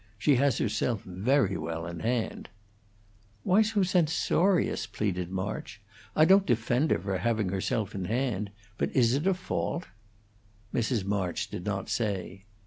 [0.17, 2.49] She has herself very well in hand."
[3.43, 5.79] "Why so censorious?" pleaded March.
[6.15, 9.85] "I don't defend her for having herself in hand; but is it a fault?"
[10.73, 11.05] Mrs.
[11.05, 12.45] March did not say.